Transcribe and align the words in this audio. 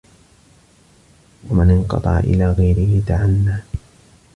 وَمَنْ 1.49 1.69
انْقَطَعَ 1.69 2.19
إلَى 2.19 2.51
غَيْرِهِ 2.51 3.01
تَعَنَّى 3.07 3.61